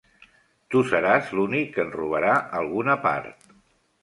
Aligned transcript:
Tu 0.75 0.79
seràs 0.91 1.29
l'únic 1.39 1.69
que 1.75 1.83
en 1.85 1.93
robarà 1.99 2.33
alguna 2.63 2.97
part. 3.05 3.55